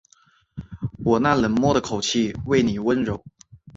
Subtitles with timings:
[1.05, 3.23] 我那冷漠的口气为妳温柔